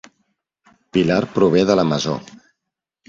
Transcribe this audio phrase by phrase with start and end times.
[0.97, 2.17] Pilar prové de la Masó